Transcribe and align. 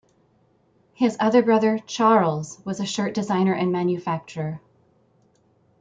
His 0.95 1.15
other 1.19 1.43
brother, 1.43 1.77
Charles, 1.77 2.59
was 2.65 2.79
a 2.79 2.87
shirt 2.87 3.13
designer 3.13 3.53
and 3.53 3.71
manufacturer. 3.71 4.59